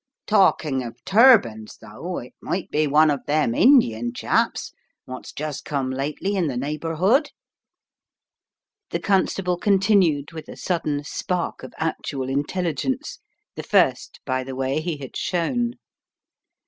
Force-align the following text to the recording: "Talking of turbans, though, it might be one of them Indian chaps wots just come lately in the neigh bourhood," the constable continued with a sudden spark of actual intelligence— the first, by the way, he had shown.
"Talking 0.25 0.81
of 0.81 1.05
turbans, 1.05 1.77
though, 1.77 2.17
it 2.17 2.33
might 2.41 2.71
be 2.71 2.87
one 2.87 3.11
of 3.11 3.23
them 3.27 3.53
Indian 3.53 4.13
chaps 4.13 4.73
wots 5.05 5.31
just 5.31 5.63
come 5.63 5.91
lately 5.91 6.35
in 6.35 6.47
the 6.47 6.57
neigh 6.57 6.79
bourhood," 6.79 7.29
the 8.89 8.99
constable 8.99 9.59
continued 9.59 10.31
with 10.31 10.49
a 10.49 10.57
sudden 10.57 11.03
spark 11.03 11.61
of 11.61 11.75
actual 11.77 12.29
intelligence— 12.29 13.19
the 13.55 13.61
first, 13.61 14.21
by 14.25 14.43
the 14.43 14.55
way, 14.55 14.81
he 14.81 14.97
had 14.97 15.15
shown. 15.15 15.75